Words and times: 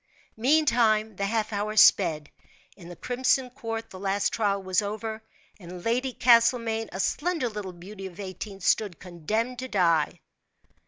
Meantime, 0.37 1.15
the 1.15 1.27
half 1.27 1.53
hour 1.53 1.75
sped. 1.77 2.31
In 2.75 2.89
the 2.89 2.95
crimson 2.95 3.51
court 3.51 3.91
the 3.91 3.99
last 3.99 4.33
trial 4.33 4.63
was 4.63 4.81
over, 4.81 5.21
and 5.59 5.85
Lady 5.85 6.11
Castlemaine, 6.11 6.89
a 6.91 6.99
slender 6.99 7.47
little 7.47 7.71
beauty 7.71 8.07
of 8.07 8.19
eighteen 8.19 8.61
stood 8.61 8.97
condemned 8.99 9.59
to 9.59 9.67
die. 9.67 10.19